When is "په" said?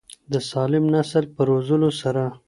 1.35-1.41